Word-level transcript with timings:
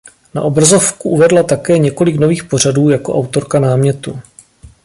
Na 0.33 0.41
obrazovku 0.43 1.09
uvedla 1.09 1.43
také 1.43 1.77
několik 1.77 2.15
nových 2.15 2.43
pořadů 2.43 2.89
jako 2.89 3.15
autorka 3.15 3.59
námětu. 3.59 4.19